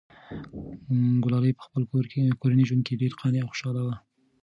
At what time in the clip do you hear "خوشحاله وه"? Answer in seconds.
3.51-3.95